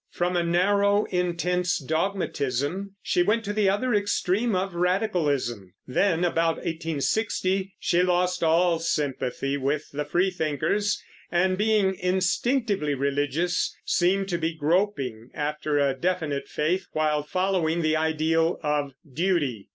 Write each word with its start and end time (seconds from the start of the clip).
From 0.09 0.35
a 0.35 0.41
narrow, 0.41 1.03
intense 1.11 1.77
dogmatism, 1.77 2.95
she 3.03 3.21
went 3.21 3.43
to 3.45 3.53
the 3.53 3.69
other 3.69 3.93
extreme 3.93 4.55
of 4.55 4.73
radicalism; 4.73 5.75
then 5.85 6.25
(about 6.25 6.55
1860) 6.55 7.75
she 7.79 8.01
lost 8.01 8.43
all 8.43 8.79
sympathy 8.79 9.57
with 9.57 9.91
the 9.91 10.03
freethinkers, 10.03 11.03
and, 11.31 11.55
being 11.55 11.93
instinctively 11.99 12.95
religious, 12.95 13.77
seemed 13.85 14.27
to 14.29 14.39
be 14.39 14.55
groping 14.55 15.29
after 15.35 15.77
a 15.77 15.93
definite 15.93 16.47
faith 16.47 16.87
while 16.93 17.21
following 17.21 17.83
the 17.83 17.95
ideal 17.95 18.59
of 18.63 18.93
duty. 19.07 19.69